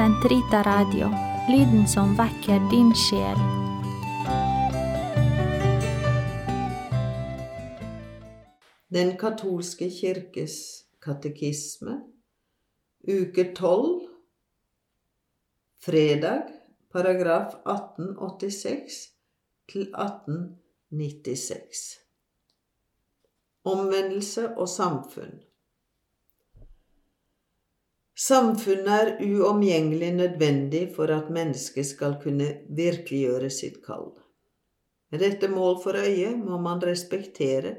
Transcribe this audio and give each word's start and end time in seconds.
Sentrita 0.00 0.62
Radio, 0.62 1.08
lyden 1.48 1.88
som 1.88 2.16
vekker 2.16 2.70
din 2.70 2.94
sjel. 2.96 3.36
Den 8.88 9.18
katolske 9.20 9.90
kirkes 9.92 10.54
katekisme, 11.04 11.98
uke 13.04 13.44
12, 13.52 14.08
fredag, 15.84 16.48
paragraf 16.88 17.60
1886 17.68 19.12
til 19.68 19.92
1896. 19.92 21.84
Omvendelse 23.68 24.48
og 24.56 24.68
samfunn. 24.78 25.49
Samfunnet 28.20 28.88
er 28.94 29.10
uomgjengelig 29.24 30.10
nødvendig 30.12 30.82
for 30.96 31.08
at 31.14 31.30
mennesket 31.32 31.86
skal 31.88 32.18
kunne 32.20 32.48
virkeliggjøre 32.76 33.48
sitt 33.50 33.78
kall. 33.86 34.10
Med 35.10 35.22
dette 35.24 35.48
mål 35.48 35.78
for 35.82 35.96
øye 35.96 36.34
må 36.36 36.58
man 36.60 36.82
respektere 36.84 37.74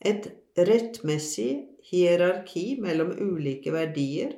et 0.00 0.26
rettmessig 0.58 1.52
hierarki 1.90 2.80
mellom 2.82 3.14
ulike 3.22 3.72
verdier 3.72 4.34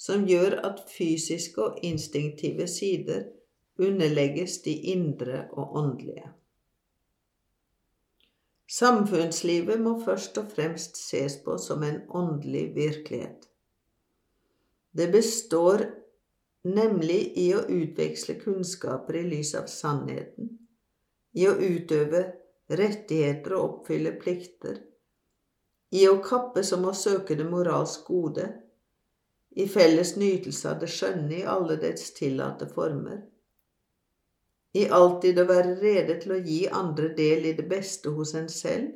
som 0.00 0.24
gjør 0.26 0.56
at 0.66 0.80
fysiske 0.88 1.62
og 1.62 1.84
instinktive 1.84 2.66
sider 2.66 3.28
underlegges 3.78 4.58
de 4.64 4.74
indre 4.94 5.44
og 5.52 5.76
åndelige. 5.82 6.32
Samfunnslivet 8.72 9.80
må 9.84 9.98
først 10.04 10.38
og 10.40 10.48
fremst 10.56 10.96
ses 10.96 11.36
på 11.44 11.60
som 11.60 11.82
en 11.84 12.02
åndelig 12.08 12.70
virkelighet. 12.74 13.51
Det 14.92 15.08
består 15.08 15.86
nemlig 16.62 17.32
i 17.36 17.48
å 17.54 17.64
utveksle 17.68 18.34
kunnskaper 18.40 19.16
i 19.16 19.22
lys 19.30 19.54
av 19.58 19.66
sannheten, 19.72 20.50
i 21.32 21.48
å 21.48 21.54
utøve 21.56 22.26
rettigheter 22.68 23.56
og 23.56 23.64
oppfylle 23.68 24.12
plikter, 24.20 24.78
i 25.92 26.04
å 26.08 26.18
kappes 26.24 26.72
om 26.76 26.86
å 26.88 26.94
søke 26.96 27.36
det 27.36 27.48
moralsk 27.48 28.06
gode, 28.08 28.46
i 29.56 29.66
felles 29.68 30.14
nytelse 30.16 30.70
av 30.70 30.78
det 30.80 30.88
skjønne 30.92 31.40
i 31.40 31.48
alle 31.48 31.76
dets 31.80 32.12
tillatte 32.16 32.68
former, 32.72 33.20
i 34.72 34.86
alltid 34.88 35.40
å 35.40 35.48
være 35.48 35.74
rede 35.80 36.16
til 36.20 36.36
å 36.36 36.40
gi 36.40 36.62
andre 36.68 37.10
del 37.16 37.48
i 37.50 37.56
det 37.56 37.66
beste 37.68 38.12
hos 38.16 38.32
en 38.38 38.48
selv, 38.48 38.92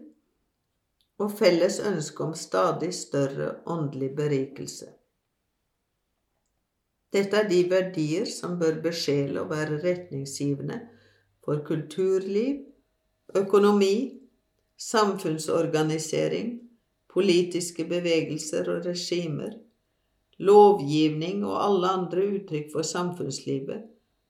og 1.20 1.32
felles 1.36 1.80
ønske 1.80 2.24
om 2.24 2.32
stadig 2.36 2.92
større 2.96 3.58
åndelig 3.72 4.12
berikelse. 4.16 4.95
Dette 7.16 7.38
er 7.40 7.48
de 7.48 7.62
verdier 7.70 8.28
som 8.28 8.58
bør 8.60 8.82
besjele 8.84 9.40
og 9.40 9.50
være 9.54 9.80
retningsgivende 9.80 10.82
for 11.46 11.62
kulturliv, 11.64 12.58
økonomi, 13.38 14.18
samfunnsorganisering, 14.76 16.50
politiske 17.08 17.86
bevegelser 17.88 18.68
og 18.68 18.84
regimer, 18.90 19.54
lovgivning 20.38 21.44
og 21.46 21.56
alle 21.64 21.92
andre 22.02 22.26
uttrykk 22.36 22.68
for 22.74 22.84
samfunnslivet 22.84 23.86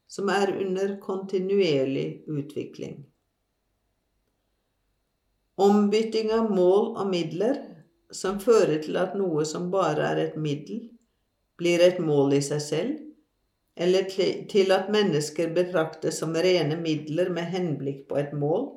som 0.06 0.30
er 0.30 0.52
under 0.54 0.94
kontinuerlig 1.02 2.22
utvikling. 2.30 3.00
Ombytting 5.58 6.30
av 6.36 6.52
mål 6.54 6.92
og 7.00 7.08
midler 7.10 7.58
som 8.14 8.38
fører 8.38 8.78
til 8.84 8.98
at 9.00 9.16
noe 9.18 9.42
som 9.48 9.70
bare 9.72 10.12
er 10.12 10.20
et 10.28 10.36
middel, 10.38 10.84
blir 11.60 11.82
et 11.84 11.98
mål 12.02 12.36
i 12.36 12.42
seg 12.44 12.62
selv, 12.62 12.94
eller 13.76 14.08
til 14.48 14.72
at 14.72 14.88
mennesker 14.92 15.52
betraktes 15.56 16.20
som 16.22 16.32
rene 16.32 16.78
midler 16.80 17.28
med 17.32 17.50
henblikk 17.52 18.06
på 18.08 18.18
et 18.20 18.32
mål, 18.36 18.70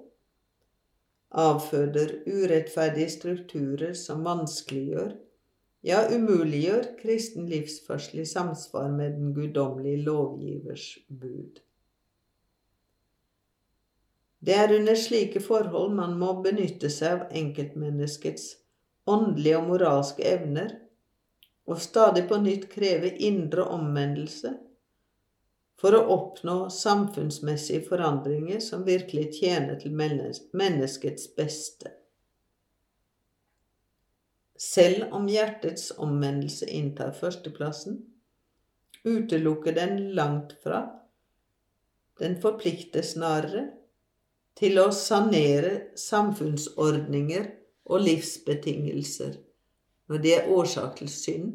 avføder 1.29 2.15
urettferdige 2.27 3.13
strukturer 3.13 3.93
som 3.95 4.25
vanskeliggjør, 4.25 5.13
ja, 5.85 6.01
umuliggjør 6.11 6.95
kristen 6.99 7.47
livsførsel 7.47 8.25
i 8.25 8.27
samsvar 8.27 8.89
med 8.91 9.15
den 9.15 9.33
guddommelige 9.33 10.03
lovgivers 10.03 10.97
bud. 11.07 11.61
Det 14.39 14.55
er 14.55 14.73
under 14.75 14.95
slike 14.95 15.39
forhold 15.43 15.95
man 15.95 16.15
må 16.19 16.33
benytte 16.43 16.91
seg 16.91 17.15
av 17.17 17.35
enkeltmenneskets 17.35 18.53
åndelige 19.09 19.57
og 19.59 19.67
moralske 19.67 20.23
evner, 20.27 20.75
og 21.69 21.77
stadig 21.81 22.25
på 22.29 22.39
nytt 22.41 22.65
kreve 22.71 23.11
indre 23.29 23.67
omvendelse 23.69 24.55
for 25.79 25.95
å 25.95 26.01
oppnå 26.15 26.55
samfunnsmessige 26.73 27.85
forandringer 27.87 28.59
som 28.63 28.83
virkelig 28.87 29.29
tjener 29.37 29.77
til 29.79 29.93
menneskets 29.95 31.29
beste. 31.37 31.93
Selv 34.59 35.13
om 35.15 35.29
hjertets 35.31 35.93
omvendelse 35.95 36.67
inntar 36.75 37.13
førsteplassen, 37.15 38.01
utelukker 39.07 39.77
den 39.77 40.09
langt 40.17 40.57
fra. 40.63 40.81
Den 42.19 42.35
forplikter 42.43 43.05
snarere 43.07 43.69
til 44.59 44.81
å 44.81 44.89
sanere 44.91 45.93
samfunnsordninger 45.95 47.45
og 47.87 48.03
livsbetingelser 48.03 49.37
når 50.09 50.23
de 50.23 50.31
er 50.35 50.47
årsak 50.51 50.97
til 50.99 51.11
synd, 51.13 51.51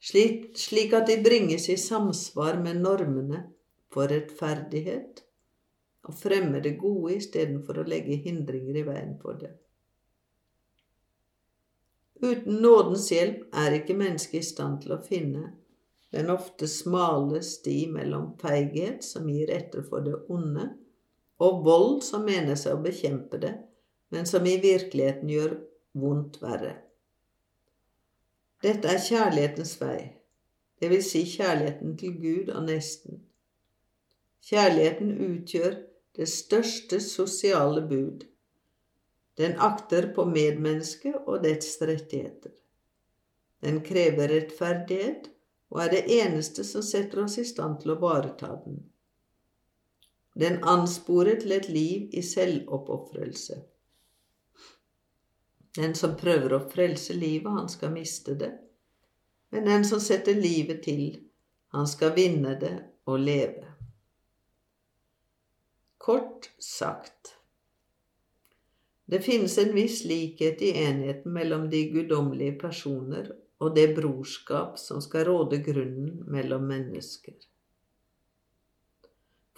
slik, 0.00 0.52
slik 0.58 0.94
at 0.96 1.08
de 1.10 1.18
bringes 1.24 1.68
i 1.68 1.76
samsvar 1.80 2.60
med 2.62 2.80
normene 2.84 3.42
for 3.90 4.10
rettferdighet 4.10 5.24
og 6.06 6.16
fremmer 6.16 6.62
det 6.64 6.78
gode 6.80 7.16
istedenfor 7.18 7.82
å 7.82 7.88
legge 7.88 8.20
hindringer 8.24 8.80
i 8.80 8.86
veien 8.86 9.16
for 9.20 9.38
det. 9.40 9.50
Uten 12.20 12.60
nådens 12.60 13.08
hjelp 13.12 13.46
er 13.56 13.78
ikke 13.78 13.96
mennesket 13.96 14.42
i 14.42 14.46
stand 14.46 14.82
til 14.82 14.94
å 14.96 15.02
finne 15.04 15.50
den 16.12 16.30
ofte 16.32 16.66
smale 16.68 17.40
sti 17.46 17.84
mellom 17.92 18.32
feighet, 18.40 19.04
som 19.06 19.28
gir 19.30 19.50
etter 19.54 19.84
for 19.86 20.04
det 20.04 20.16
onde, 20.28 20.66
og 21.40 21.62
vold, 21.64 22.00
som 22.04 22.26
mener 22.26 22.58
seg 22.58 22.76
å 22.76 22.84
bekjempe 22.84 23.38
det, 23.40 23.54
men 24.10 24.26
som 24.26 24.44
i 24.46 24.56
virkeligheten 24.60 25.30
gjør 25.30 25.54
vondt 26.02 26.40
verre. 26.42 26.74
Dette 28.60 28.88
er 28.92 29.00
kjærlighetens 29.00 29.78
vei, 29.80 30.00
det 30.80 30.90
vil 30.92 31.02
si 31.04 31.22
kjærligheten 31.28 31.96
til 32.00 32.16
Gud 32.20 32.50
og 32.52 32.66
nesten. 32.66 33.22
Kjærligheten 34.48 35.14
utgjør 35.26 35.74
det 36.16 36.28
største 36.28 37.00
sosiale 37.00 37.82
bud. 37.88 38.24
Den 39.40 39.56
akter 39.56 40.10
på 40.14 40.24
medmennesket 40.28 41.16
og 41.26 41.44
dets 41.44 41.76
rettigheter. 41.80 42.52
Den 43.64 43.80
krever 43.84 44.28
rettferdighet 44.32 45.30
og 45.70 45.82
er 45.84 45.92
det 45.94 46.04
eneste 46.20 46.64
som 46.64 46.82
setter 46.84 47.24
oss 47.24 47.38
i 47.38 47.44
stand 47.48 47.80
til 47.80 47.94
å 47.94 48.00
vareta 48.00 48.54
den. 48.64 48.80
Den 50.40 50.60
ansporer 50.64 51.40
til 51.40 51.52
et 51.56 51.68
liv 51.68 52.08
i 52.16 52.22
selvoppofrelse. 52.24 53.60
Den 55.76 55.94
som 55.94 56.16
prøver 56.18 56.54
å 56.56 56.64
frelse 56.70 57.14
livet, 57.14 57.50
han 57.52 57.68
skal 57.70 57.92
miste 57.94 58.34
det. 58.38 58.52
Men 59.50 59.66
den 59.66 59.84
som 59.86 60.00
setter 60.02 60.34
livet 60.34 60.82
til, 60.86 61.20
han 61.74 61.86
skal 61.86 62.14
vinne 62.16 62.56
det 62.58 62.76
og 63.06 63.20
leve. 63.22 63.66
Kort 66.00 66.50
sagt 66.58 67.36
det 69.10 69.24
finnes 69.26 69.56
en 69.58 69.72
viss 69.74 70.04
likhet 70.06 70.60
i 70.62 70.70
enheten 70.84 71.32
mellom 71.34 71.64
de 71.70 71.80
guddommelige 71.90 72.54
personer 72.60 73.32
og 73.58 73.74
det 73.74 73.88
brorskap 73.96 74.76
som 74.78 75.00
skal 75.02 75.24
råde 75.26 75.58
grunnen 75.66 76.20
mellom 76.30 76.68
mennesker. 76.70 77.34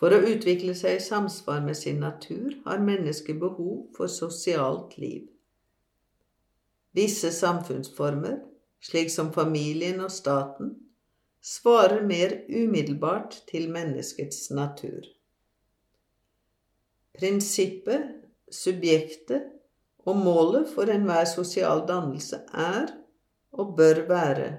For 0.01 0.17
å 0.17 0.23
utvikle 0.33 0.73
seg 0.79 0.97
i 0.97 1.05
samsvar 1.05 1.61
med 1.67 1.77
sin 1.77 2.01
natur 2.01 2.57
har 2.65 2.81
mennesket 2.81 3.37
behov 3.45 3.93
for 3.99 4.09
sosialt 4.09 4.97
liv. 4.97 5.29
Visse 6.93 7.33
samfunnsformer, 7.33 8.41
slik 8.83 9.11
som 9.11 9.33
familien 9.33 10.03
og 10.05 10.13
staten, 10.13 10.75
svarer 11.43 12.05
mer 12.07 12.35
umiddelbart 12.49 13.39
til 13.49 13.71
menneskets 13.73 14.51
natur. 14.55 15.07
Prinsippet 17.17 18.23
subjektet 18.53 19.49
og 20.05 20.19
målet 20.19 20.69
for 20.75 20.91
enhver 20.93 21.25
sosial 21.29 21.85
dannelse 21.89 22.43
er 22.53 22.93
og 23.53 23.75
bør 23.77 24.05
være 24.09 24.51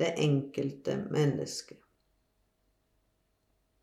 det 0.00 0.14
enkelte 0.20 0.96
mennesket. 1.10 1.78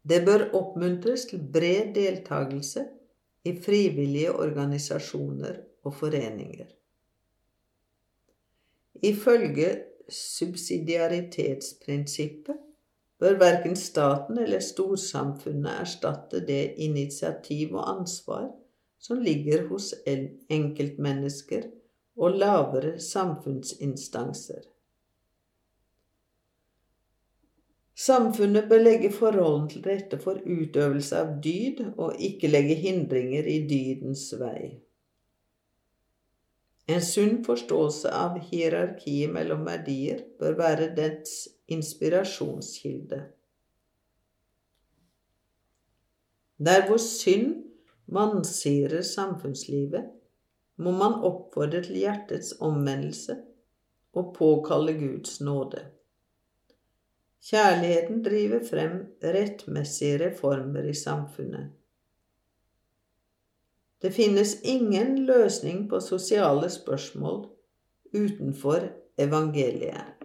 Det 0.01 0.23
bør 0.25 0.47
oppmuntres 0.57 1.27
til 1.29 1.43
bred 1.53 1.93
deltakelse 1.95 2.85
i 3.45 3.53
frivillige 3.61 4.33
organisasjoner 4.33 5.59
og 5.85 5.93
foreninger. 5.93 6.67
Ifølge 9.01 9.83
subsidiaritetsprinsippet 10.09 12.55
bør 13.19 13.39
verken 13.39 13.75
staten 13.75 14.37
eller 14.41 14.59
storsamfunnet 14.65 15.71
erstatte 15.83 16.47
det 16.47 16.73
initiativ 16.77 17.75
og 17.75 17.99
ansvar 17.99 18.49
som 19.01 19.21
ligger 19.21 19.67
hos 19.67 19.93
enkeltmennesker 20.49 21.61
og 22.17 22.37
lavere 22.37 22.99
samfunnsinstanser. 22.99 24.61
Samfunnet 28.01 28.69
bør 28.69 28.81
legge 28.81 29.11
forholdene 29.13 29.69
til 29.69 29.83
rette 29.85 30.17
for 30.21 30.41
utøvelse 30.45 31.17
av 31.17 31.35
dyd, 31.43 31.83
og 31.97 32.17
ikke 32.17 32.49
legge 32.49 32.77
hindringer 32.81 33.45
i 33.45 33.59
dydens 33.69 34.23
vei. 34.39 34.81
En 36.91 37.03
sunn 37.05 37.37
forståelse 37.45 38.11
av 38.17 38.39
hierarkiet 38.49 39.31
mellom 39.31 39.63
verdier 39.67 40.25
bør 40.41 40.57
være 40.59 40.87
dets 40.97 41.45
inspirasjonskilde. 41.71 43.21
Der 46.61 46.83
hvor 46.89 46.99
synd 47.01 47.53
vansirer 48.11 49.05
samfunnslivet, 49.07 50.09
må 50.81 50.91
man 50.97 51.21
oppfordre 51.27 51.81
til 51.85 52.01
hjertets 52.01 52.55
omvendelse 52.59 53.37
og 54.17 54.33
påkalle 54.35 54.97
Guds 54.99 55.39
nåde. 55.45 55.85
Kjærligheten 57.41 58.21
driver 58.25 58.65
frem 58.67 58.97
rettmessige 59.23 60.19
reformer 60.25 60.89
i 60.89 60.97
samfunnet. 60.97 61.71
Det 64.01 64.11
finnes 64.11 64.55
ingen 64.63 65.25
løsning 65.25 65.89
på 65.89 65.99
sosiale 66.01 66.69
spørsmål 66.69 67.45
utenfor 68.13 68.87
evangeliet. 69.21 70.20